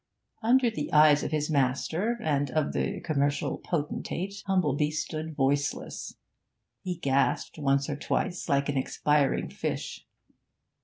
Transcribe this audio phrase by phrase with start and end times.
[0.41, 6.15] Under the eye of his master and of the commercial potentate, Humplebee stood voiceless;
[6.81, 10.07] he gasped once or twice like an expiring fish.